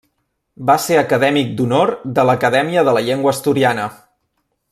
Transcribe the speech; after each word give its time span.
Va 0.69 0.75
ser 0.85 0.95
acadèmic 1.01 1.51
d'honor 1.59 1.91
de 2.17 2.25
l'Acadèmia 2.31 2.85
de 2.89 2.97
la 2.99 3.05
Llengua 3.11 3.35
Asturiana. 3.37 3.87